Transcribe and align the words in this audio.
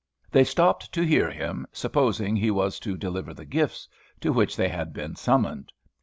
They 0.31 0.43
stopped 0.43 0.91
to 0.93 1.03
hear 1.03 1.29
him, 1.29 1.67
supposing 1.71 2.35
he 2.35 2.49
was 2.49 2.79
to 2.79 2.97
deliver 2.97 3.35
the 3.35 3.45
gifts, 3.45 3.87
to 4.21 4.33
which 4.33 4.55
they 4.57 4.67
had 4.67 4.93
been 4.93 5.15
summoned. 5.15 5.71